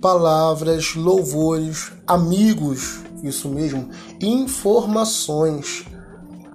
palavras, 0.00 0.94
louvores, 0.94 1.92
amigos, 2.06 3.00
isso 3.22 3.48
mesmo, 3.48 3.88
informações, 4.20 5.84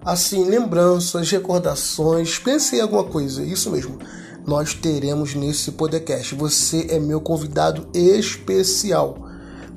assim, 0.04 0.46
lembranças, 0.46 1.30
recordações. 1.30 2.40
Pense 2.40 2.76
em 2.78 2.82
alguma 2.82 3.04
coisa, 3.04 3.44
isso 3.44 3.70
mesmo. 3.70 4.00
Nós 4.46 4.74
teremos 4.74 5.36
nesse 5.36 5.72
podcast. 5.72 6.36
Você 6.36 6.88
é 6.90 7.00
meu 7.00 7.22
convidado 7.22 7.88
especial. 7.94 9.18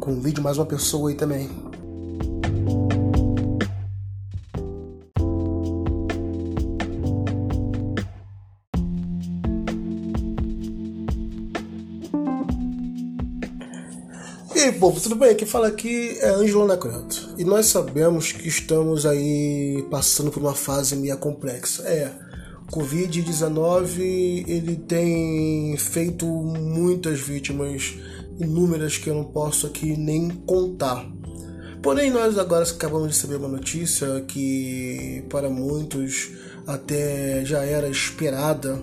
Convide 0.00 0.40
mais 0.40 0.58
uma 0.58 0.66
pessoa 0.66 1.08
aí 1.10 1.14
também. 1.14 1.48
Povo, 14.86 15.00
tudo 15.00 15.16
bem? 15.16 15.34
Quem 15.34 15.48
fala 15.48 15.66
aqui 15.66 16.16
é 16.20 16.28
Ângelo 16.28 16.62
Anacreto. 16.62 17.34
E 17.36 17.44
nós 17.44 17.66
sabemos 17.66 18.30
que 18.30 18.46
estamos 18.46 19.04
aí 19.04 19.84
passando 19.90 20.30
por 20.30 20.40
uma 20.40 20.54
fase 20.54 20.94
meio 20.94 21.18
complexa. 21.18 21.82
É, 21.82 22.12
Covid-19 22.70 24.44
ele 24.46 24.76
tem 24.76 25.76
feito 25.76 26.24
muitas 26.24 27.18
vítimas, 27.18 27.96
inúmeras 28.38 28.96
que 28.96 29.10
eu 29.10 29.14
não 29.16 29.24
posso 29.24 29.66
aqui 29.66 29.96
nem 29.96 30.28
contar. 30.46 31.04
Porém, 31.82 32.08
nós 32.12 32.38
agora 32.38 32.64
acabamos 32.64 33.08
de 33.08 33.14
receber 33.16 33.36
uma 33.44 33.48
notícia 33.48 34.20
que 34.20 35.24
para 35.28 35.50
muitos 35.50 36.30
até 36.64 37.44
já 37.44 37.64
era 37.64 37.88
esperada, 37.88 38.80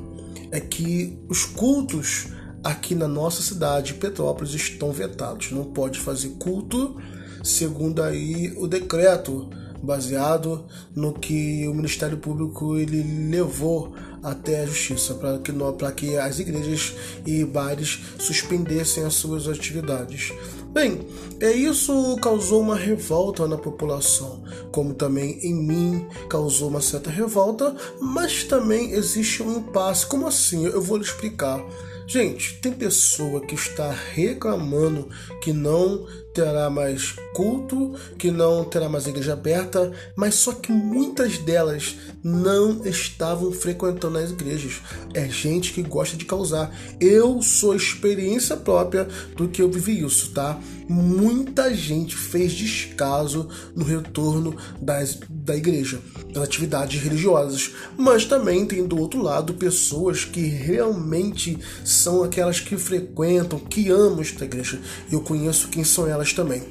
é 0.51 0.59
que 0.59 1.17
os 1.29 1.45
cultos 1.45 2.27
aqui 2.63 2.95
na 2.95 3.07
nossa 3.07 3.41
cidade, 3.41 3.95
Petrópolis, 3.95 4.53
estão 4.53 4.91
vetados. 4.91 5.51
Não 5.51 5.65
pode 5.65 5.99
fazer 5.99 6.29
culto, 6.39 6.95
segundo 7.43 8.01
aí 8.01 8.53
o 8.57 8.67
decreto 8.67 9.49
baseado 9.83 10.63
no 10.95 11.11
que 11.11 11.67
o 11.67 11.73
Ministério 11.73 12.17
Público 12.17 12.77
ele 12.77 13.03
levou 13.29 13.93
até 14.23 14.61
a 14.61 14.65
justiça 14.65 15.13
para 15.15 15.37
que, 15.39 15.51
para 15.51 15.91
que 15.91 16.17
as 16.17 16.39
igrejas 16.39 16.93
e 17.25 17.43
bares 17.43 17.99
suspendessem 18.17 19.03
as 19.03 19.15
suas 19.15 19.49
atividades. 19.49 20.31
Bem, 20.71 21.05
é 21.41 21.51
isso 21.51 22.17
causou 22.21 22.61
uma 22.61 22.77
revolta 22.77 23.45
na 23.45 23.57
população, 23.57 24.41
como 24.71 24.93
também 24.93 25.37
em 25.43 25.53
mim 25.53 26.07
causou 26.29 26.69
uma 26.69 26.81
certa 26.81 27.09
revolta, 27.09 27.75
mas 27.99 28.45
também 28.45 28.91
existe 28.91 29.43
um 29.43 29.57
impasse. 29.57 30.05
Como 30.05 30.25
assim? 30.25 30.65
Eu 30.65 30.81
vou 30.81 30.95
lhe 30.97 31.03
explicar. 31.03 31.61
Gente, 32.05 32.55
tem 32.55 32.71
pessoa 32.71 33.41
que 33.41 33.55
está 33.55 33.91
reclamando 33.91 35.09
que 35.41 35.53
não 35.53 36.05
terá 36.33 36.69
mais 36.69 37.15
culto, 37.33 37.93
que 38.17 38.31
não 38.31 38.65
terá 38.65 38.89
mais 38.89 39.07
igreja 39.07 39.33
aberta, 39.33 39.91
mas 40.15 40.35
só 40.35 40.51
que 40.51 40.71
muitas 40.71 41.37
delas 41.37 41.95
não 42.23 42.85
estavam 42.85 43.51
frequentando 43.51 44.17
as 44.17 44.31
igrejas. 44.31 44.81
É 45.13 45.27
gente 45.29 45.71
que 45.71 45.83
gosta 45.83 46.17
de 46.17 46.25
causar. 46.25 46.75
Eu 46.99 47.41
sou 47.41 47.75
experiência 47.75 48.57
própria 48.57 49.07
do 49.35 49.47
que 49.47 49.61
eu 49.61 49.71
vivi 49.71 50.03
isso, 50.03 50.31
tá? 50.31 50.59
Muita 50.87 51.73
gente 51.73 52.15
fez 52.15 52.51
descaso 52.53 53.47
no 53.75 53.83
retorno 53.83 54.55
das, 54.81 55.19
da 55.29 55.55
igreja, 55.55 55.99
das 56.33 56.43
atividades 56.43 57.01
religiosas, 57.01 57.71
mas 57.97 58.25
também 58.25 58.65
tem 58.65 58.85
do 58.85 58.99
outro 58.99 59.21
lado 59.21 59.53
pessoas 59.53 60.25
que 60.25 60.41
realmente 60.41 61.57
são 61.83 62.23
aquelas 62.23 62.59
que 62.59 62.77
frequentam, 62.77 63.59
que 63.59 63.89
amam 63.89 64.21
esta 64.21 64.45
igreja. 64.45 64.79
Eu 65.11 65.21
conheço 65.21 65.69
quem 65.69 65.83
são 65.83 66.07
elas 66.07 66.33
também. 66.33 66.63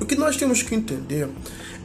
O 0.00 0.06
que 0.06 0.14
nós 0.14 0.36
temos 0.36 0.62
que 0.62 0.74
entender 0.74 1.28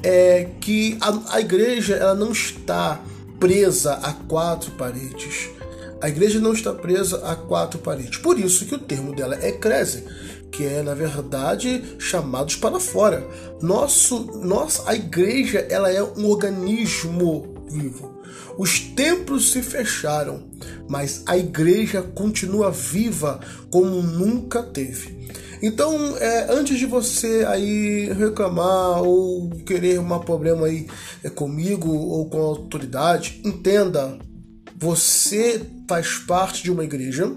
é 0.04 0.50
que 0.60 0.98
a, 1.02 1.36
a 1.36 1.42
igreja 1.42 1.96
ela 1.96 2.14
não 2.14 2.32
está 2.32 3.02
presa 3.40 3.94
a 3.96 4.14
quatro 4.14 4.72
paredes. 4.72 5.50
A 6.02 6.10
igreja 6.10 6.40
não 6.40 6.54
está 6.54 6.74
presa 6.74 7.26
a 7.26 7.36
quatro 7.36 7.80
paredes. 7.80 8.18
Por 8.18 8.38
isso 8.38 8.66
que 8.66 8.76
o 8.76 8.80
termo 8.80 9.16
dela 9.16 9.38
é 9.42 9.50
eclésia, 9.50 10.04
que 10.54 10.64
é 10.66 10.84
na 10.84 10.94
verdade 10.94 11.84
chamados 11.98 12.56
para 12.56 12.80
fora. 12.80 13.28
Nosso, 13.60 14.40
nossa, 14.46 14.90
a 14.90 14.96
igreja 14.96 15.66
ela 15.70 15.92
é 15.92 16.02
um 16.02 16.30
organismo 16.30 17.66
vivo. 17.70 18.22
Os 18.58 18.80
templos 18.80 19.52
se 19.52 19.64
fecharam, 19.64 20.44
mas 20.88 21.24
a 21.26 21.36
igreja 21.36 22.04
continua 22.04 22.70
viva 22.70 23.40
como 23.72 24.02
nunca 24.02 24.62
teve. 24.62 25.24
Então, 25.62 26.18
é, 26.18 26.52
antes 26.52 26.78
de 26.78 26.86
você 26.86 27.46
aí 27.48 28.12
reclamar 28.14 29.02
ou 29.02 29.50
querer 29.66 30.00
um 30.00 30.20
problema 30.20 30.68
aí 30.68 30.88
é, 31.24 31.30
comigo 31.30 31.90
ou 31.90 32.30
com 32.30 32.38
a 32.38 32.46
autoridade, 32.46 33.42
entenda, 33.44 34.20
você 34.78 35.62
faz 35.88 36.18
parte 36.18 36.62
de 36.62 36.70
uma 36.70 36.84
igreja. 36.84 37.34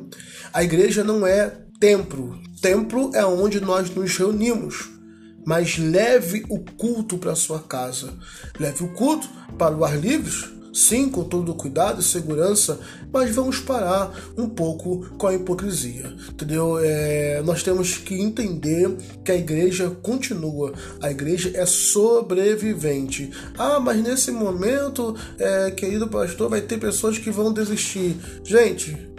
A 0.52 0.62
igreja 0.64 1.04
não 1.04 1.26
é 1.26 1.65
templo. 1.78 2.38
Templo 2.60 3.10
é 3.14 3.24
onde 3.24 3.60
nós 3.60 3.90
nos 3.90 4.16
reunimos. 4.16 4.90
Mas 5.44 5.78
leve 5.78 6.44
o 6.48 6.58
culto 6.58 7.18
para 7.18 7.36
sua 7.36 7.60
casa. 7.60 8.12
Leve 8.58 8.84
o 8.84 8.88
culto 8.94 9.28
para 9.56 9.76
o 9.76 9.84
ar 9.84 9.96
livre, 9.96 10.32
sim, 10.76 11.08
com 11.08 11.24
todo 11.24 11.54
cuidado 11.54 12.00
e 12.00 12.04
segurança, 12.04 12.78
mas 13.12 13.34
vamos 13.34 13.58
parar 13.60 14.12
um 14.36 14.48
pouco 14.48 15.08
com 15.16 15.26
a 15.26 15.34
hipocrisia, 15.34 16.14
entendeu? 16.28 16.78
É, 16.78 17.42
nós 17.44 17.62
temos 17.62 17.96
que 17.96 18.14
entender 18.14 18.94
que 19.24 19.32
a 19.32 19.36
igreja 19.36 19.88
continua, 20.02 20.72
a 21.00 21.10
igreja 21.10 21.50
é 21.54 21.64
sobrevivente. 21.64 23.30
Ah, 23.56 23.80
mas 23.80 24.02
nesse 24.02 24.30
momento, 24.30 25.16
é, 25.38 25.70
querido 25.70 26.08
pastor, 26.08 26.50
vai 26.50 26.60
ter 26.60 26.78
pessoas 26.78 27.16
que 27.16 27.30
vão 27.30 27.52
desistir. 27.52 28.16
Gente, 28.44 29.15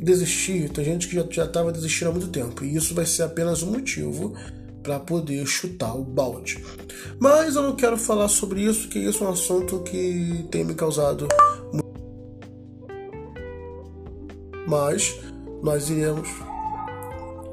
desistir, 0.00 0.68
tem 0.70 0.84
gente 0.84 1.08
que 1.08 1.16
já 1.34 1.44
estava 1.44 1.72
desistindo 1.72 2.08
há 2.08 2.12
muito 2.12 2.28
tempo, 2.28 2.64
e 2.64 2.74
isso 2.74 2.94
vai 2.94 3.04
ser 3.04 3.22
apenas 3.22 3.62
um 3.62 3.72
motivo 3.72 4.34
para 4.82 4.98
poder 4.98 5.46
chutar 5.46 5.94
o 5.94 6.04
balde. 6.04 6.64
Mas 7.18 7.56
eu 7.56 7.62
não 7.62 7.76
quero 7.76 7.96
falar 7.96 8.28
sobre 8.28 8.62
isso, 8.62 8.88
que 8.88 8.98
isso 8.98 9.22
é 9.24 9.26
um 9.26 9.30
assunto 9.32 9.80
que 9.80 10.46
tem 10.50 10.64
me 10.64 10.74
causado. 10.74 11.28
Mas 14.66 15.18
nós 15.62 15.90
iremos. 15.90 16.28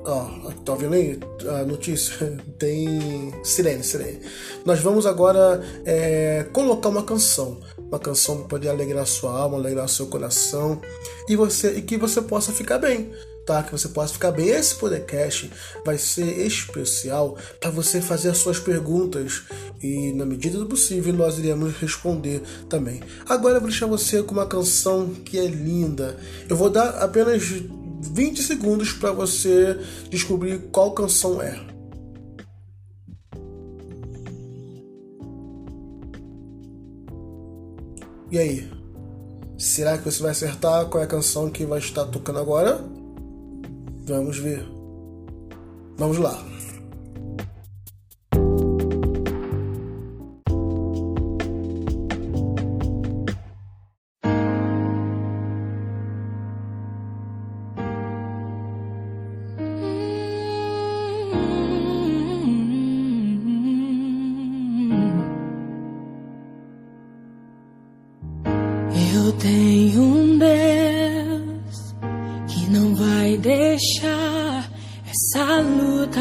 Oh, 0.07 0.51
tá 0.63 0.75
vendo 0.75 0.93
aí 0.93 1.19
a 1.49 1.65
notícia? 1.65 2.37
Tem 2.59 3.33
sirene, 3.43 3.83
sirene. 3.83 4.19
Nós 4.63 4.79
vamos 4.79 5.07
agora 5.07 5.61
é, 5.83 6.45
colocar 6.53 6.89
uma 6.89 7.01
canção. 7.01 7.59
Uma 7.87 7.99
canção 7.99 8.37
para 8.39 8.47
poder 8.47 8.69
alegrar 8.69 9.05
sua 9.05 9.31
alma, 9.31 9.57
alegrar 9.57 9.87
seu 9.87 10.07
coração 10.07 10.81
e, 11.29 11.35
você, 11.35 11.73
e 11.77 11.81
que 11.81 11.97
você 11.97 12.21
possa 12.21 12.51
ficar 12.51 12.77
bem 12.77 13.11
tá? 13.45 13.61
Que 13.61 13.71
você 13.71 13.87
possa 13.87 14.13
ficar 14.13 14.31
bem. 14.31 14.49
Esse 14.49 14.75
podcast 14.75 15.51
vai 15.85 15.97
ser 15.97 16.45
especial 16.45 17.37
para 17.59 17.69
você 17.69 18.01
fazer 18.01 18.29
as 18.29 18.37
suas 18.37 18.59
perguntas 18.59 19.43
e, 19.81 20.11
na 20.13 20.25
medida 20.25 20.57
do 20.57 20.65
possível, 20.65 21.13
nós 21.13 21.37
iremos 21.37 21.75
responder 21.77 22.41
também. 22.67 23.01
Agora 23.29 23.55
eu 23.55 23.61
vou 23.61 23.69
deixar 23.69 23.85
você 23.85 24.21
com 24.23 24.33
uma 24.33 24.47
canção 24.47 25.09
que 25.23 25.37
é 25.37 25.45
linda. 25.45 26.17
Eu 26.49 26.57
vou 26.57 26.69
dar 26.69 26.89
apenas 27.03 27.43
20 27.43 28.41
segundos 28.41 28.93
para 28.93 29.11
você 29.11 29.77
descobrir 30.09 30.59
qual 30.71 30.91
canção 30.91 31.41
é. 31.41 31.74
E 38.35 38.37
aí? 38.37 38.69
Será 39.57 39.97
que 39.97 40.03
você 40.03 40.21
vai 40.21 40.31
acertar 40.31 40.87
qual 40.87 41.01
é 41.01 41.05
a 41.05 41.07
canção 41.07 41.49
que 41.49 41.65
vai 41.65 41.79
estar 41.79 42.03
tocando 42.07 42.39
agora? 42.39 42.83
Vamos 44.05 44.37
ver. 44.39 44.67
Vamos 45.97 46.17
lá. 46.17 46.43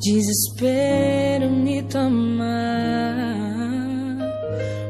desespero 0.00 1.50
me 1.50 1.82
tomar. 1.82 2.48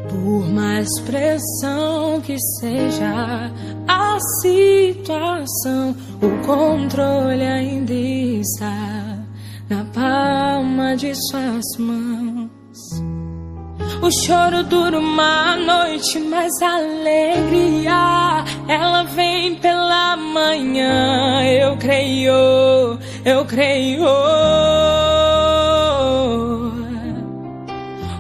Por 0.09 0.49
mais 0.51 0.89
pressão 1.01 2.21
que 2.21 2.37
seja 2.61 3.51
a 3.89 4.19
situação, 4.41 5.97
o 6.23 6.47
controle 6.47 7.43
ainda 7.43 7.93
está 7.93 9.19
na 9.69 9.85
palma 9.93 10.97
de 10.97 11.13
suas 11.29 11.65
mãos. 11.79 12.30
O 14.03 14.11
choro 14.11 14.65
dura 14.65 14.99
uma 14.99 15.57
noite, 15.57 16.19
mas 16.21 16.51
a 16.63 16.77
alegria 16.77 18.45
ela 18.67 19.03
vem 19.03 19.57
pela 19.57 20.17
manhã. 20.17 21.45
Eu 21.45 21.77
creio, 21.77 22.99
eu 23.27 23.45
creio. 23.45 24.05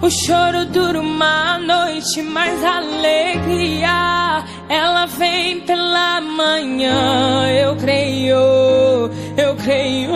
O 0.02 0.10
choro 0.10 0.66
dura 0.66 1.00
uma 1.00 1.58
noite, 1.58 2.20
mas 2.22 2.62
a 2.62 2.76
alegria 2.76 4.44
ela 4.68 5.06
vem 5.06 5.60
pela 5.62 6.20
manhã. 6.20 7.48
Eu 7.52 7.74
creio, 7.76 9.10
eu 9.34 9.56
creio. 9.56 10.10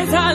Noite, 0.00 0.06
mas 0.06 0.14
a 0.14 0.32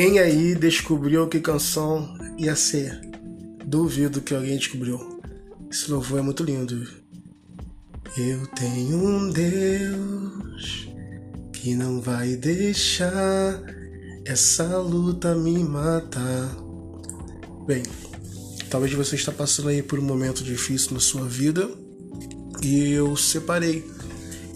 Quem 0.00 0.20
aí 0.20 0.54
descobriu 0.54 1.26
que 1.26 1.40
canção 1.40 2.16
ia 2.38 2.54
ser? 2.54 3.00
Duvido 3.66 4.20
que 4.20 4.32
alguém 4.32 4.56
descobriu. 4.56 5.20
Esse 5.68 5.90
louvor 5.90 6.20
é 6.20 6.22
muito 6.22 6.44
lindo. 6.44 6.86
Eu 8.16 8.46
tenho 8.46 8.96
um 8.96 9.28
Deus 9.28 10.88
que 11.52 11.74
não 11.74 12.00
vai 12.00 12.36
deixar 12.36 13.60
essa 14.24 14.78
luta 14.78 15.34
me 15.34 15.64
matar. 15.64 16.48
Bem, 17.66 17.82
talvez 18.70 18.94
você 18.94 19.16
está 19.16 19.32
passando 19.32 19.68
aí 19.68 19.82
por 19.82 19.98
um 19.98 20.04
momento 20.04 20.44
difícil 20.44 20.92
na 20.92 21.00
sua 21.00 21.26
vida 21.26 21.68
e 22.62 22.92
eu 22.92 23.16
separei 23.16 23.84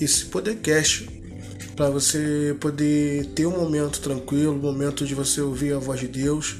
esse 0.01 0.27
podcast 0.27 1.12
para 1.77 1.91
você 1.91 2.57
poder 2.61 3.27
ter 3.35 3.47
um 3.47 3.57
momento 3.57 4.01
tranquilo, 4.01 4.53
um 4.53 4.59
momento 4.59 5.07
de 5.07 5.15
você 5.15 5.41
ouvir 5.41 5.73
a 5.73 5.79
voz 5.79 6.01
de 6.01 6.09
Deus 6.09 6.57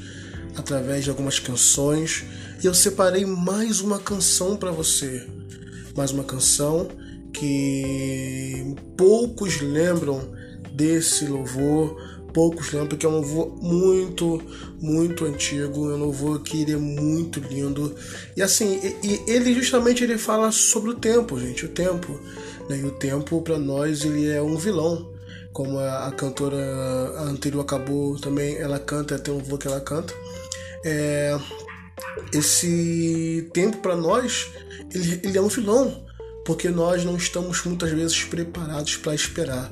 através 0.57 1.05
de 1.05 1.11
algumas 1.11 1.39
canções. 1.39 2.25
E 2.63 2.67
eu 2.67 2.75
separei 2.75 3.27
mais 3.27 3.81
uma 3.81 3.99
canção 3.99 4.57
para 4.57 4.71
você, 4.71 5.27
mais 5.97 6.11
uma 6.13 6.25
canção 6.25 6.89
que 7.33 8.75
poucos 8.97 9.61
lembram 9.61 10.33
desse 10.73 11.27
louvor, 11.27 11.97
poucos 12.33 12.73
lembram 12.73 12.97
que 12.97 13.05
é 13.05 13.09
um 13.09 13.13
louvor 13.13 13.57
muito, 13.63 14.43
muito 14.81 15.25
antigo, 15.25 15.91
é 15.91 15.95
um 15.95 15.99
louvor 15.99 16.41
que 16.41 16.63
ele 16.63 16.73
é 16.73 16.77
muito 16.77 17.41
lindo. 17.41 17.95
E 18.37 18.43
assim, 18.43 18.81
e, 19.03 19.07
e 19.07 19.31
ele 19.31 19.55
justamente 19.55 20.05
ele 20.05 20.19
fala 20.19 20.51
sobre 20.51 20.91
o 20.91 20.95
tempo, 20.95 21.39
gente, 21.39 21.67
o 21.67 21.69
tempo. 21.69 22.19
Né? 22.69 22.79
E 22.79 22.85
o 22.85 22.93
tempo 22.93 23.43
para 23.43 23.59
nós 23.59 24.05
ele 24.05 24.29
é 24.31 24.43
um 24.43 24.57
vilão. 24.57 25.11
Como 25.53 25.79
a, 25.79 26.09
a 26.09 26.13
cantora 26.13 26.57
anterior 27.21 27.61
acabou 27.61 28.19
também, 28.19 28.57
ela 28.57 28.79
canta, 28.79 29.19
tem 29.19 29.35
um 29.35 29.39
louvor 29.39 29.59
que 29.59 29.67
ela 29.67 29.81
canta. 29.81 30.15
É, 30.85 31.39
esse 32.33 33.51
tempo 33.53 33.79
para 33.79 33.95
nós 33.95 34.51
ele, 34.95 35.21
ele 35.23 35.39
é 35.39 35.41
um 35.41 35.49
vilão, 35.49 36.05
porque 36.45 36.69
nós 36.69 37.05
não 37.05 37.17
estamos 37.17 37.63
muitas 37.65 37.91
vezes 37.91 38.25
preparados 38.25 38.97
para 38.97 39.15
esperar. 39.15 39.71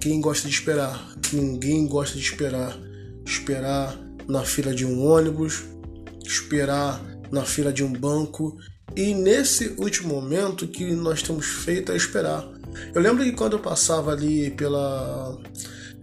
Quem 0.00 0.20
gosta 0.20 0.48
de 0.48 0.54
esperar? 0.54 1.14
Ninguém 1.32 1.86
gosta 1.86 2.16
de 2.18 2.24
esperar. 2.24 2.76
Esperar 3.24 3.96
na 4.28 4.42
fila 4.42 4.74
de 4.74 4.84
um 4.84 5.04
ônibus, 5.04 5.62
esperar 6.24 7.00
na 7.30 7.44
fila 7.44 7.72
de 7.72 7.84
um 7.84 7.92
banco. 7.92 8.56
E 8.94 9.14
nesse 9.14 9.74
último 9.78 10.14
momento 10.14 10.66
que 10.66 10.92
nós 10.92 11.22
temos 11.22 11.46
feito 11.46 11.92
é 11.92 11.96
esperar. 11.96 12.46
Eu 12.94 13.00
lembro 13.00 13.24
que 13.24 13.32
quando 13.32 13.54
eu 13.54 13.58
passava 13.58 14.12
ali 14.12 14.50
pela, 14.50 15.38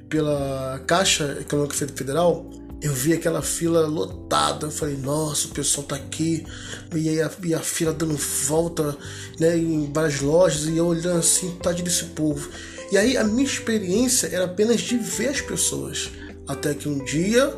pela 0.08 0.82
Caixa 0.88 1.38
Econômica 1.40 1.76
Federal, 1.76 2.50
eu 2.82 2.94
vi 2.94 3.14
aquela 3.14 3.42
fila 3.42 3.86
lotada, 3.86 4.68
eu 4.68 4.72
falei, 4.72 4.96
nossa, 4.96 5.48
o 5.48 5.52
pessoal 5.52 5.86
tá 5.86 5.96
aqui, 5.96 6.46
e 6.96 7.10
aí 7.10 7.22
a, 7.22 7.30
e 7.44 7.54
a 7.54 7.60
fila 7.60 7.94
dando 7.94 8.16
volta 8.16 8.98
né, 9.40 9.58
em 9.58 9.92
várias 9.92 10.22
lojas, 10.22 10.66
e 10.66 10.78
eu 10.78 10.88
olhando 10.88 11.20
assim, 11.20 11.58
tadinho 11.62 11.86
desse 11.86 12.06
povo. 12.06 12.50
E 12.92 12.98
aí 12.98 13.18
a 13.18 13.24
minha 13.24 13.46
experiência 13.46 14.28
era 14.28 14.46
apenas 14.46 14.82
de 14.82 14.98
ver 14.98 15.30
as 15.30 15.42
pessoas. 15.42 16.10
Até 16.48 16.74
que 16.74 16.90
um 16.90 17.04
dia 17.04 17.54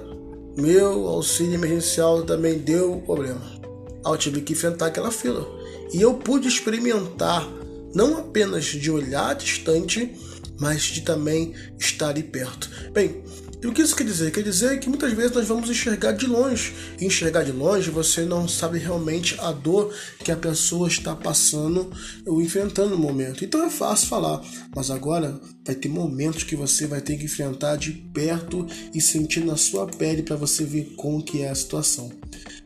meu 0.58 1.08
auxílio 1.08 1.54
emergencial 1.54 2.24
também 2.24 2.58
deu 2.58 3.02
problema. 3.06 3.61
Eu 4.06 4.18
tive 4.18 4.42
que 4.42 4.54
enfrentar 4.54 4.88
aquela 4.88 5.12
fila. 5.12 5.48
E 5.94 6.02
eu 6.02 6.14
pude 6.16 6.48
experimentar 6.48 7.48
não 7.94 8.18
apenas 8.18 8.66
de 8.66 8.90
olhar 8.90 9.36
distante, 9.36 10.16
mas 10.60 10.84
de 10.84 11.02
também 11.02 11.54
estar 11.78 12.10
ali 12.10 12.24
perto. 12.24 12.70
Bem, 12.94 13.24
e 13.64 13.68
o 13.68 13.72
que 13.72 13.84
isso 13.84 13.96
quer 13.96 14.06
dizer? 14.06 14.32
Quer 14.32 14.42
dizer 14.42 14.80
que 14.80 14.90
muitas 14.90 15.14
vezes 15.14 15.34
nós 15.34 15.48
vamos 15.48 15.70
enxergar 15.70 16.14
de 16.14 16.26
longe. 16.26 16.74
E 17.00 17.06
enxergar 17.06 17.44
de 17.44 17.52
longe, 17.52 17.92
você 17.92 18.26
não 18.26 18.48
sabe 18.48 18.80
realmente 18.80 19.36
a 19.40 19.52
dor 19.52 19.94
que 20.24 20.32
a 20.32 20.36
pessoa 20.36 20.88
está 20.88 21.16
passando 21.16 21.92
ou 22.26 22.42
enfrentando 22.42 22.92
no 22.92 22.98
momento. 22.98 23.46
Então 23.46 23.64
é 23.64 23.70
fácil 23.70 24.08
falar, 24.08 24.42
mas 24.76 24.90
agora 24.90 25.40
vai 25.64 25.76
ter 25.76 25.90
momentos 25.90 26.44
que 26.44 26.56
você 26.56 26.88
vai 26.88 27.02
ter 27.02 27.18
que 27.18 27.26
enfrentar 27.26 27.76
de 27.76 27.92
perto 27.92 28.66
e 28.96 29.00
sentir 29.00 29.46
na 29.46 29.56
sua 29.56 29.86
pele 29.86 30.24
para 30.24 30.36
você 30.36 30.66
ver 30.66 30.96
como 30.98 31.24
que 31.24 31.44
é 31.44 31.50
a 31.50 31.56
situação. 31.56 32.12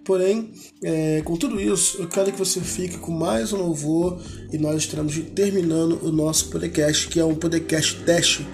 Porém, 0.06 0.54
é, 0.84 1.22
com 1.24 1.36
tudo 1.36 1.60
isso, 1.60 2.00
eu 2.00 2.08
quero 2.08 2.32
que 2.32 2.38
você 2.38 2.62
fique 2.62 3.00
com 3.00 3.12
mais 3.12 3.52
um 3.52 3.58
louvor 3.58 4.22
e 4.54 4.58
nós 4.58 4.76
estaremos 4.78 5.18
terminando 5.34 6.00
o 6.04 6.12
nosso 6.12 6.50
podcast, 6.50 7.08
que 7.08 7.20
é 7.20 7.26
um 7.26 7.34
podcast 7.34 7.96
teste, 8.04 8.46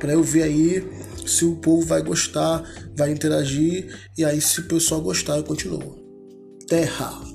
para 0.00 0.12
eu 0.12 0.22
ver 0.22 0.42
aí 0.42 0.84
se 1.24 1.44
o 1.44 1.56
povo 1.56 1.86
vai 1.86 2.02
gostar, 2.02 2.64
vai 2.96 3.12
interagir, 3.12 3.96
e 4.18 4.24
aí 4.24 4.40
se 4.40 4.60
o 4.60 4.64
pessoal 4.64 5.00
gostar, 5.00 5.36
eu 5.36 5.44
continuo. 5.44 5.96
Terra. 6.66 7.25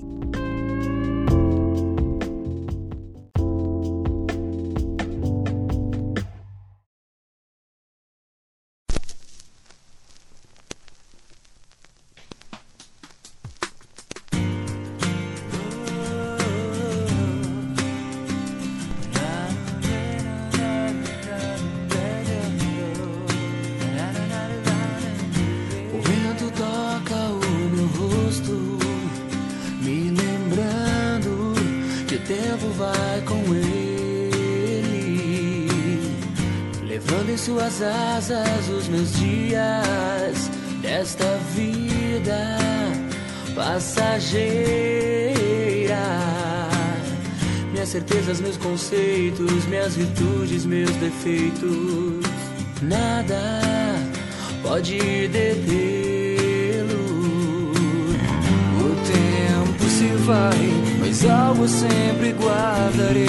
Minhas 47.81 47.93
certezas, 47.93 48.39
meus 48.39 48.57
conceitos, 48.57 49.65
minhas 49.65 49.95
virtudes, 49.95 50.67
meus 50.67 50.91
defeitos, 50.97 52.23
nada 52.79 53.59
pode 54.61 54.99
detê-lo. 55.29 56.93
O 58.77 58.95
tempo 59.07 59.83
se 59.89 60.09
vai, 60.27 60.69
mas 60.99 61.25
algo 61.25 61.67
sempre 61.67 62.33
guardarei. 62.33 63.25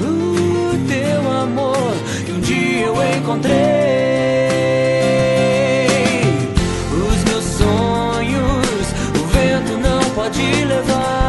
O 0.00 0.88
teu 0.88 1.30
amor 1.30 1.92
que 2.24 2.32
um 2.32 2.40
dia 2.40 2.86
eu 2.86 2.94
encontrei. 3.18 3.52
Os 6.90 7.24
meus 7.30 7.44
sonhos, 7.44 8.86
o 9.20 9.26
vento 9.26 9.76
não 9.78 10.02
pode 10.14 10.40
levar. 10.64 11.21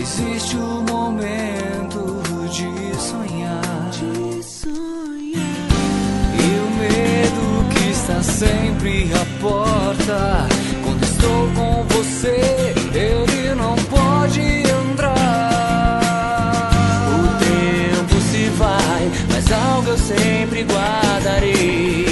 Existe 0.00 0.56
o 0.56 0.82
momento 0.90 2.22
de 2.50 2.96
sonhar. 2.98 3.90
de 3.90 4.42
sonhar. 4.42 5.68
E 6.34 6.58
o 6.58 6.70
medo 6.78 7.44
que 7.70 7.90
está 7.90 8.22
sempre 8.22 9.10
à 9.12 9.24
porta. 9.40 10.48
Quando 10.84 11.02
estou 11.02 11.50
com 11.54 11.84
você, 11.94 12.40
ele 12.94 13.54
não 13.54 13.76
pode 13.84 14.40
entrar. 14.40 16.00
O 17.14 17.22
tempo 17.44 18.20
se 18.20 18.48
vai, 18.56 19.10
mas 19.30 19.52
algo 19.52 19.90
eu 19.90 19.98
sempre 19.98 20.64
guardarei. 20.64 22.09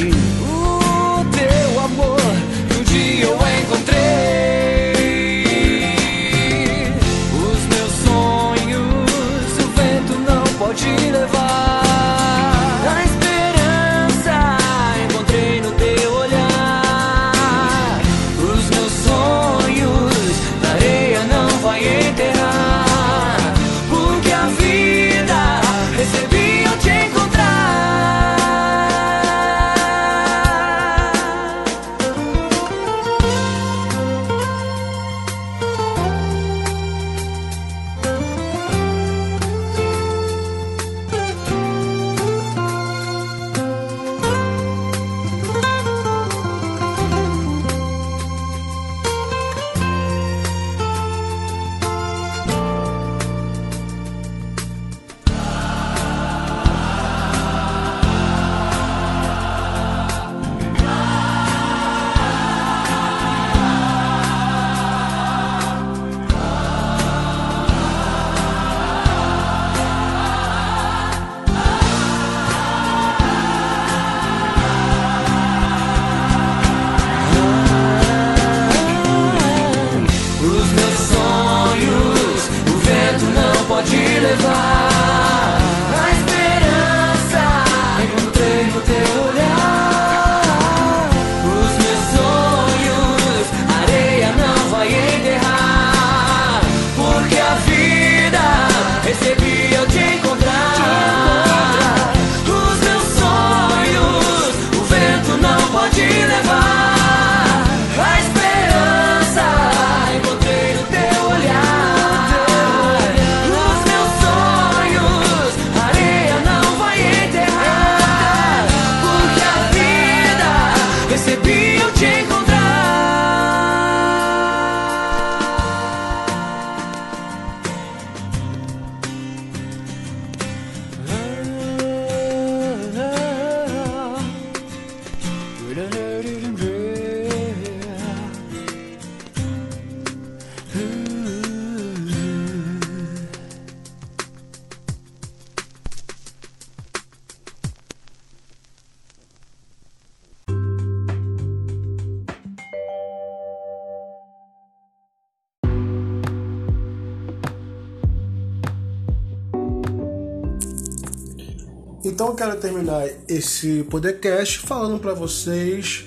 Então 162.08 162.28
eu 162.28 162.34
quero 162.34 162.56
terminar 162.56 163.06
esse 163.28 163.82
podcast 163.82 164.60
falando 164.60 164.98
para 164.98 165.12
vocês 165.12 166.06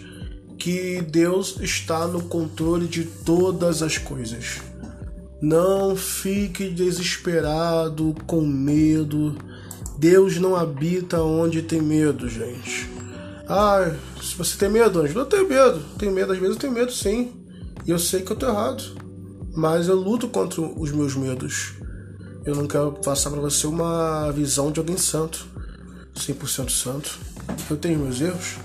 que 0.58 1.00
Deus 1.00 1.58
está 1.62 2.08
no 2.08 2.24
controle 2.24 2.88
de 2.88 3.04
todas 3.04 3.84
as 3.84 4.00
coisas. 4.00 4.62
Não 5.40 5.96
fique 5.96 6.70
desesperado, 6.70 8.16
com 8.26 8.42
medo. 8.42 9.38
Deus 10.00 10.40
não 10.40 10.56
habita 10.56 11.22
onde 11.22 11.62
tem 11.62 11.84
medo, 11.84 12.28
gente. 12.28 12.90
Ah, 13.48 13.94
se 14.20 14.36
você 14.36 14.58
tem 14.58 14.70
medo, 14.70 15.02
Ângelo, 15.02 15.20
eu 15.20 15.26
tenho 15.28 15.48
medo. 15.48 15.84
Tenho 16.00 16.12
medo, 16.12 16.34
às 16.34 16.40
vezes 16.40 16.56
eu 16.56 16.62
tenho 16.62 16.74
medo 16.74 16.92
sim. 16.92 17.32
E 17.86 17.92
eu 17.92 18.00
sei 18.00 18.24
que 18.24 18.32
eu 18.32 18.36
tô 18.36 18.48
errado. 18.48 18.84
Mas 19.54 19.88
eu 19.88 19.96
luto 19.96 20.28
contra 20.28 20.62
os 20.62 20.92
meus 20.92 21.16
medos. 21.16 21.74
Eu 22.44 22.56
não 22.56 22.66
quero 22.66 22.92
passar 22.94 23.30
para 23.30 23.40
você 23.40 23.68
uma 23.68 24.32
visão 24.32 24.72
de 24.72 24.80
alguém 24.80 24.98
santo. 24.98 25.51
100% 26.16 26.70
santo. 26.70 27.20
Eu 27.70 27.78
tenho 27.78 28.00
meus 28.00 28.22
erros, 28.22 28.58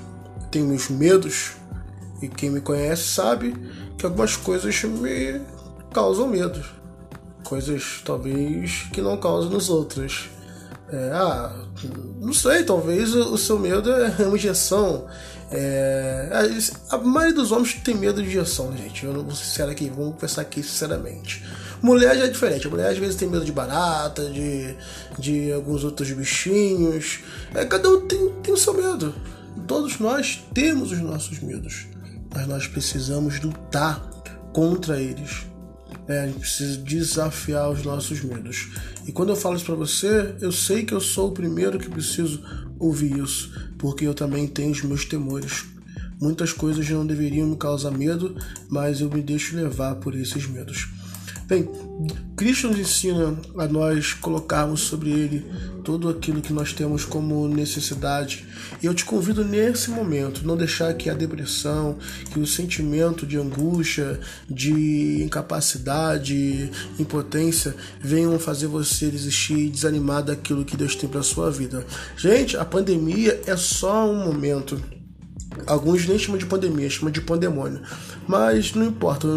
tenho 0.51 0.67
meus 0.67 0.89
medos. 0.89 1.53
E 2.23 2.29
quem 2.29 2.51
me 2.51 2.61
conhece 2.61 3.03
sabe 3.03 3.55
que 3.99 4.07
algumas 4.07 4.37
coisas 4.37 4.83
me 4.85 5.41
causam 5.93 6.29
medo. 6.29 6.65
Coisas 7.45 8.03
talvez 8.05 8.87
que 8.93 9.01
não 9.03 9.17
causam 9.17 9.51
nos 9.51 9.69
outros. 9.69 10.31
É, 10.93 11.11
ah, 11.13 11.53
não 12.21 12.33
sei, 12.33 12.63
talvez 12.63 13.15
o 13.15 13.37
seu 13.37 13.59
medo 13.59 13.91
é 13.91 14.27
uma 14.27 14.37
injeção. 14.37 15.07
É, 15.51 16.29
a 16.91 16.99
maioria 16.99 17.35
dos 17.35 17.53
homens 17.53 17.75
tem 17.75 17.95
medo 17.95 18.23
de 18.23 18.29
injeção, 18.29 18.71
né, 18.71 18.79
gente? 18.79 19.05
Eu 19.05 19.13
não 19.13 19.23
vou 19.23 19.35
ser 19.35 19.45
sincero 19.45 19.71
aqui, 19.71 19.89
vamos 19.89 20.15
conversar 20.15 20.43
aqui 20.43 20.63
sinceramente. 20.63 21.45
Mulher 21.83 22.17
já 22.17 22.25
é 22.25 22.29
diferente, 22.29 22.67
a 22.67 22.71
mulher 22.71 22.91
às 22.91 22.99
vezes 22.99 23.17
tem 23.17 23.29
medo 23.29 23.45
de 23.45 23.53
barata, 23.53 24.29
de, 24.31 24.77
de 25.19 25.53
alguns 25.53 25.85
outros 25.85 26.11
bichinhos. 26.11 27.21
É, 27.55 27.65
cada 27.65 27.89
um 27.89 28.07
tem, 28.07 28.33
tem 28.43 28.55
o 28.55 28.57
seu 28.57 28.75
medo. 28.75 29.15
Todos 29.67 29.99
nós 29.99 30.45
temos 30.55 30.93
os 30.93 31.01
nossos 31.01 31.41
medos, 31.41 31.87
mas 32.35 32.47
nós 32.47 32.67
precisamos 32.67 33.41
lutar 33.41 34.01
contra 34.53 35.01
eles. 35.01 35.47
É, 36.09 36.21
a 36.21 36.27
gente 36.27 36.39
precisa 36.39 36.79
desafiar 36.79 37.71
os 37.71 37.83
nossos 37.83 38.23
medos. 38.23 38.69
E 39.07 39.13
quando 39.13 39.31
eu 39.31 39.37
falo 39.37 39.57
isso 39.57 39.65
para 39.65 39.75
você, 39.75 40.35
eu 40.41 40.53
sei 40.53 40.85
que 40.85 40.95
eu 40.95 41.01
sou 41.01 41.31
o 41.31 41.33
primeiro 41.33 41.79
que 41.79 41.91
preciso 41.91 42.41
ouvir 42.79 43.19
isso, 43.19 43.53
porque 43.79 44.07
eu 44.07 44.15
também 44.15 44.47
tenho 44.47 44.71
os 44.71 44.83
meus 44.83 45.05
temores. 45.05 45.65
Muitas 46.21 46.53
coisas 46.53 46.89
não 46.89 47.07
deveriam 47.07 47.49
me 47.49 47.57
causar 47.57 47.91
medo, 47.91 48.37
mas 48.69 49.01
eu 49.01 49.11
me 49.11 49.21
deixo 49.21 49.57
levar 49.57 49.97
por 49.97 50.15
esses 50.15 50.47
medos. 50.47 50.89
Bem, 51.47 51.69
Cristo 52.37 52.67
nos 52.67 52.79
ensina 52.79 53.39
a 53.57 53.67
nós 53.69 54.13
colocarmos 54.13 54.81
sobre 54.81 55.11
Ele 55.11 55.47
tudo 55.85 56.09
aquilo 56.09 56.43
que 56.43 56.53
nós 56.53 56.73
temos 56.73 57.05
como 57.05 57.47
necessidade. 57.47 58.45
E 58.83 58.87
eu 58.87 58.93
te 58.93 59.05
convido 59.05 59.45
nesse 59.45 59.89
momento, 59.91 60.45
não 60.45 60.57
deixar 60.57 60.93
que 60.95 61.09
a 61.09 61.15
depressão, 61.15 61.99
que 62.33 62.41
o 62.41 62.47
sentimento 62.47 63.25
de 63.25 63.39
angústia, 63.39 64.19
de 64.51 65.23
incapacidade, 65.23 66.69
impotência 66.99 67.77
venham 68.01 68.37
fazer 68.41 68.67
você 68.67 69.09
desistir 69.09 69.67
e 69.67 69.71
desanimar 69.71 70.25
daquilo 70.25 70.65
que 70.65 70.77
Deus 70.77 70.97
tem 70.97 71.09
para 71.09 71.23
sua 71.23 71.49
vida. 71.49 71.87
Gente, 72.17 72.57
a 72.57 72.65
pandemia 72.65 73.41
é 73.47 73.57
só 73.57 74.11
um 74.11 74.25
momento 74.25 74.83
Alguns 75.67 76.07
nem 76.07 76.19
chamam 76.19 76.39
de 76.39 76.47
pandemia, 76.47 76.91
chamam 76.91 77.11
de 77.11 77.21
pandemônio. 77.21 77.81
Mas 78.27 78.75
não 78.75 78.87
importa, 78.87 79.29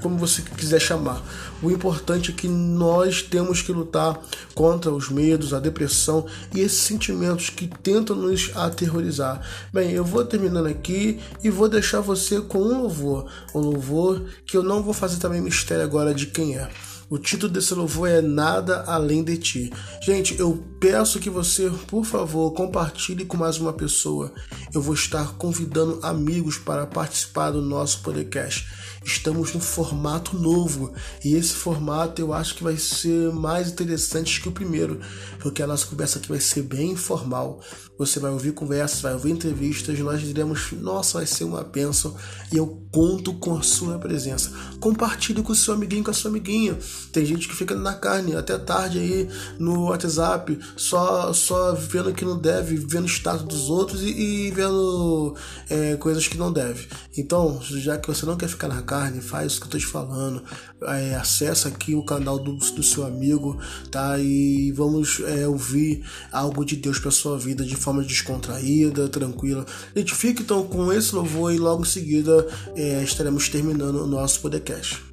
como 0.00 0.16
você 0.16 0.42
quiser 0.42 0.80
chamar. 0.80 1.22
O 1.62 1.70
importante 1.70 2.30
é 2.30 2.34
que 2.34 2.48
nós 2.48 3.22
temos 3.22 3.62
que 3.62 3.72
lutar 3.72 4.20
contra 4.54 4.90
os 4.90 5.08
medos, 5.08 5.52
a 5.52 5.60
depressão 5.60 6.26
e 6.54 6.60
esses 6.60 6.78
sentimentos 6.78 7.50
que 7.50 7.68
tentam 7.82 8.16
nos 8.16 8.50
aterrorizar. 8.56 9.40
Bem, 9.72 9.90
eu 9.92 10.04
vou 10.04 10.24
terminando 10.24 10.66
aqui 10.66 11.18
e 11.42 11.50
vou 11.50 11.68
deixar 11.68 12.00
você 12.00 12.40
com 12.40 12.58
um 12.58 12.82
louvor. 12.82 13.26
Um 13.54 13.60
louvor 13.60 14.22
que 14.46 14.56
eu 14.56 14.62
não 14.62 14.82
vou 14.82 14.94
fazer 14.94 15.18
também 15.18 15.40
mistério 15.40 15.84
agora 15.84 16.14
de 16.14 16.26
quem 16.26 16.56
é. 16.56 16.68
O 17.08 17.18
título 17.18 17.52
desse 17.52 17.72
louvor 17.72 18.08
é 18.08 18.20
Nada 18.20 18.82
Além 18.84 19.22
de 19.22 19.38
Ti. 19.38 19.72
Gente, 20.02 20.36
eu 20.40 20.60
peço 20.80 21.20
que 21.20 21.30
você, 21.30 21.70
por 21.86 22.04
favor, 22.04 22.52
compartilhe 22.52 23.24
com 23.24 23.36
mais 23.36 23.58
uma 23.58 23.72
pessoa. 23.72 24.32
Eu 24.74 24.82
vou 24.82 24.92
estar 24.92 25.34
convidando 25.34 26.00
amigos 26.02 26.58
para 26.58 26.84
participar 26.84 27.52
do 27.52 27.62
nosso 27.62 28.00
podcast 28.02 28.66
estamos 29.06 29.54
num 29.54 29.60
formato 29.60 30.36
novo 30.36 30.92
e 31.24 31.34
esse 31.34 31.54
formato 31.54 32.20
eu 32.20 32.32
acho 32.32 32.56
que 32.56 32.64
vai 32.64 32.76
ser 32.76 33.32
mais 33.32 33.68
interessante 33.68 34.40
que 34.40 34.48
o 34.48 34.52
primeiro, 34.52 35.00
porque 35.38 35.62
a 35.62 35.66
nossa 35.66 35.86
conversa 35.86 36.18
aqui 36.18 36.28
vai 36.28 36.40
ser 36.40 36.62
bem 36.62 36.90
informal. 36.90 37.60
Você 37.98 38.20
vai 38.20 38.30
ouvir 38.30 38.52
conversas, 38.52 39.00
vai 39.00 39.14
ouvir 39.14 39.30
entrevistas, 39.30 39.98
nós 40.00 40.20
diremos, 40.20 40.72
nossa, 40.72 41.18
vai 41.18 41.26
ser 41.26 41.44
uma 41.44 41.62
bênção 41.62 42.14
e 42.52 42.56
eu 42.56 42.82
conto 42.92 43.32
com 43.34 43.56
a 43.56 43.62
sua 43.62 43.98
presença. 43.98 44.50
Compartilhe 44.80 45.42
com 45.42 45.52
o 45.52 45.56
seu 45.56 45.74
amiguinho, 45.74 46.04
com 46.04 46.10
a 46.10 46.14
sua 46.14 46.30
amiguinha. 46.30 46.78
Tem 47.12 47.24
gente 47.24 47.48
que 47.48 47.54
fica 47.54 47.74
na 47.74 47.94
carne 47.94 48.34
até 48.34 48.58
tarde 48.58 48.98
aí 48.98 49.28
no 49.58 49.84
WhatsApp, 49.84 50.58
só, 50.76 51.32
só 51.32 51.74
vendo 51.74 52.12
que 52.12 52.24
não 52.24 52.38
deve, 52.38 52.76
vendo 52.76 53.04
o 53.04 53.08
status 53.08 53.46
dos 53.46 53.70
outros 53.70 54.02
e, 54.02 54.08
e 54.08 54.50
vendo 54.50 55.34
é, 55.70 55.96
coisas 55.96 56.26
que 56.28 56.36
não 56.36 56.52
deve. 56.52 56.88
Então, 57.16 57.60
já 57.62 57.96
que 57.96 58.08
você 58.08 58.26
não 58.26 58.36
quer 58.36 58.48
ficar 58.48 58.68
na 58.68 58.82
carne, 58.82 58.95
carne, 58.96 59.20
faz 59.20 59.56
o 59.56 59.60
que 59.60 59.66
eu 59.66 59.70
tô 59.70 59.78
te 59.78 59.86
falando. 59.86 60.42
É, 60.82 61.14
acessa 61.16 61.68
aqui 61.68 61.94
o 61.94 62.02
canal 62.02 62.38
do, 62.38 62.56
do 62.56 62.82
seu 62.82 63.04
amigo, 63.04 63.60
tá? 63.90 64.18
E 64.18 64.72
vamos 64.72 65.20
é, 65.20 65.46
ouvir 65.46 66.02
algo 66.32 66.64
de 66.64 66.76
Deus 66.76 66.98
para 66.98 67.10
sua 67.10 67.38
vida 67.38 67.64
de 67.64 67.76
forma 67.76 68.02
descontraída, 68.02 69.08
tranquila. 69.08 69.66
Fica 70.14 70.42
então 70.42 70.66
com 70.66 70.92
esse 70.92 71.14
louvor 71.14 71.52
e 71.52 71.58
logo 71.58 71.82
em 71.82 71.86
seguida 71.86 72.46
é, 72.74 73.02
estaremos 73.02 73.48
terminando 73.48 74.02
o 74.02 74.06
nosso 74.06 74.40
podcast. 74.40 75.05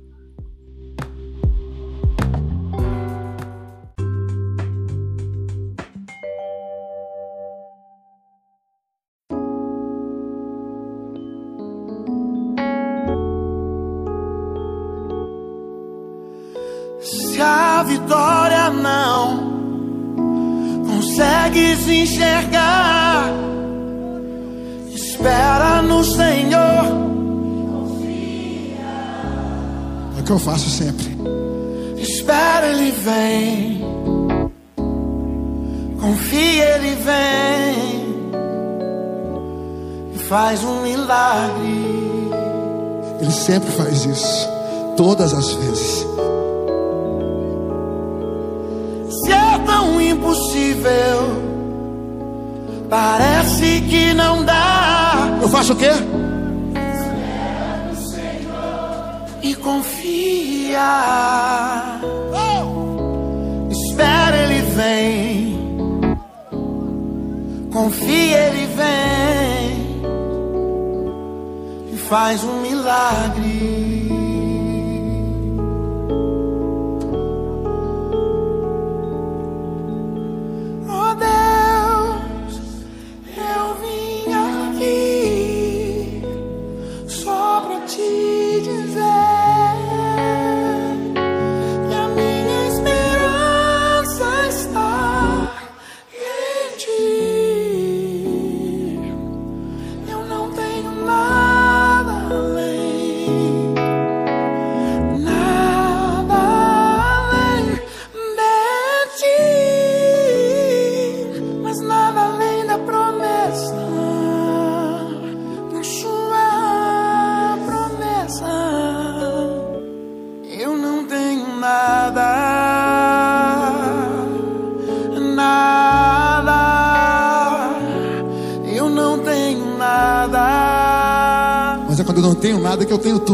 Consegues 21.83 21.87
enxergar. 21.87 23.31
Espera 24.93 25.81
no 25.81 26.03
Senhor. 26.03 27.03
É 30.17 30.19
o 30.19 30.23
que 30.23 30.31
eu 30.31 30.39
faço 30.39 30.69
sempre. 30.69 31.05
Espera, 31.97 32.67
Ele 32.67 32.91
vem. 32.91 33.81
Confia, 35.99 36.75
Ele 36.75 36.95
vem. 36.95 38.13
E 40.13 40.19
faz 40.19 40.63
um 40.63 40.81
milagre. 40.81 41.93
Ele 43.21 43.31
sempre 43.31 43.71
faz 43.71 44.05
isso. 44.05 44.49
Todas 44.97 45.33
as 45.33 45.53
vezes. 45.53 46.13
impossível. 50.13 51.22
Parece 52.93 53.81
que 53.89 54.13
não 54.13 54.45
dá. 54.45 55.39
Eu 55.41 55.49
faço 55.49 55.73
o 55.73 55.75
quê? 55.75 55.89
E 59.41 59.55
confia. 59.55 60.79
Oh! 62.31 63.67
Espera, 63.71 64.37
ele 64.37 64.61
vem. 64.75 65.59
Confia, 67.73 68.37
ele 68.37 68.67
vem. 68.75 70.03
E 71.93 71.97
faz 71.97 72.43
um 72.43 72.61
milagre. 72.61 73.92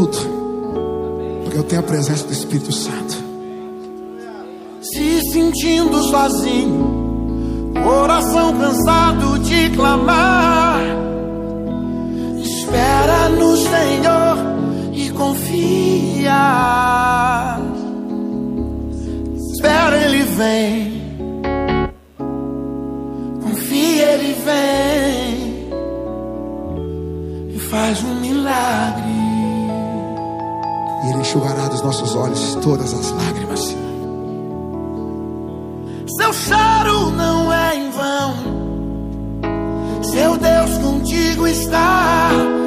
Tudo. 0.06 1.42
Porque 1.42 1.58
eu 1.58 1.64
tenho 1.64 1.80
a 1.80 1.84
presença 1.84 2.24
do 2.26 2.32
Espírito 2.32 2.72
Santo. 2.72 3.16
Se 4.80 5.20
sentindo 5.32 6.02
sozinho, 6.04 7.72
coração 7.84 8.56
cansado 8.56 9.38
de 9.40 9.70
clamar. 9.70 10.80
Espera 12.38 13.28
no 13.30 13.56
Senhor 13.56 14.38
e 14.92 15.10
confia. 15.10 16.30
Espera, 19.52 19.98
Ele 19.98 20.22
vem. 20.22 21.00
Confia, 23.42 24.12
Ele 24.12 24.34
vem. 24.44 25.50
E 27.54 27.58
faz 27.58 28.02
um 28.02 28.14
milagre. 28.20 29.09
E 31.02 31.10
Ele 31.10 31.20
enxugará 31.20 31.68
dos 31.68 31.82
nossos 31.82 32.14
olhos 32.14 32.54
todas 32.56 32.92
as 32.92 33.10
lágrimas. 33.10 33.76
Seu 36.16 36.32
choro 36.32 37.10
não 37.12 37.52
é 37.52 37.76
em 37.76 37.90
vão. 37.90 38.34
Seu 40.02 40.36
Deus 40.36 40.78
contigo 40.78 41.46
está. 41.46 42.59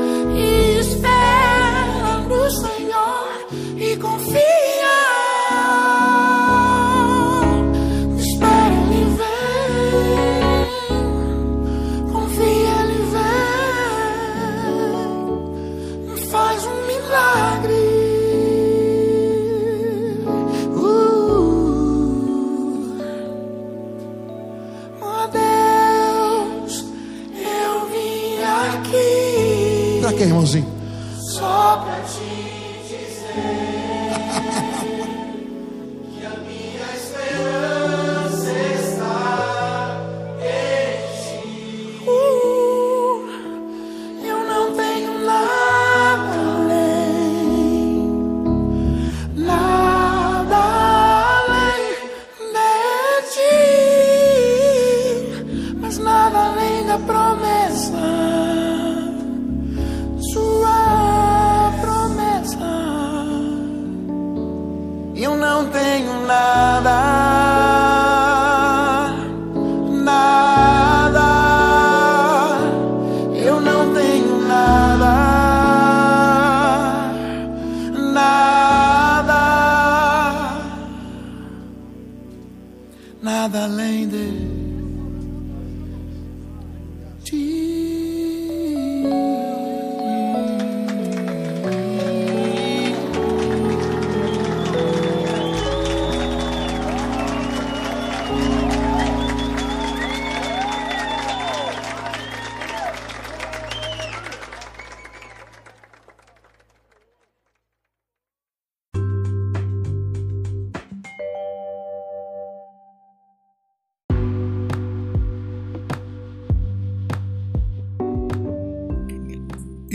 Eu 65.23 65.37
não 65.37 65.65
tenho 65.69 66.27
nada, 66.27 67.12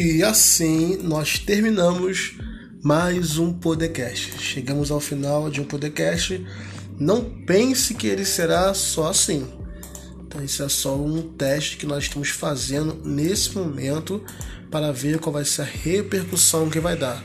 E 0.00 0.22
assim 0.22 0.96
nós 1.02 1.40
terminamos 1.40 2.34
mais 2.84 3.36
um 3.36 3.52
podcast. 3.52 4.40
Chegamos 4.40 4.92
ao 4.92 5.00
final 5.00 5.50
de 5.50 5.60
um 5.60 5.64
podcast. 5.64 6.46
Não 7.00 7.24
pense 7.24 7.94
que 7.94 8.06
ele 8.06 8.24
será 8.24 8.72
só 8.74 9.08
assim. 9.08 9.44
Então, 10.20 10.44
isso 10.44 10.62
é 10.62 10.68
só 10.68 10.94
um 10.94 11.20
teste 11.32 11.78
que 11.78 11.84
nós 11.84 12.04
estamos 12.04 12.28
fazendo 12.28 12.94
nesse 13.04 13.58
momento 13.58 14.22
para 14.70 14.92
ver 14.92 15.18
qual 15.18 15.32
vai 15.32 15.44
ser 15.44 15.62
a 15.62 15.64
repercussão 15.64 16.70
que 16.70 16.78
vai 16.78 16.96
dar. 16.96 17.20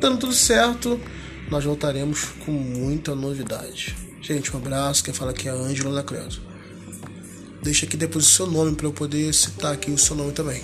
Dando 0.00 0.18
tudo 0.18 0.32
certo, 0.32 1.00
nós 1.48 1.62
voltaremos 1.62 2.24
com 2.44 2.50
muita 2.50 3.14
novidade. 3.14 3.94
Gente, 4.20 4.52
um 4.52 4.58
abraço. 4.58 5.04
Quem 5.04 5.14
fala 5.14 5.30
aqui 5.30 5.46
é 5.46 5.52
a 5.52 5.54
Ângela 5.54 5.94
da 5.94 6.02
Credo. 6.02 6.40
Deixa 7.62 7.86
aqui 7.86 7.96
depois 7.96 8.26
o 8.26 8.30
seu 8.30 8.48
nome 8.48 8.74
para 8.74 8.88
eu 8.88 8.92
poder 8.92 9.32
citar 9.32 9.72
aqui 9.72 9.92
o 9.92 9.98
seu 9.98 10.16
nome 10.16 10.32
também. 10.32 10.60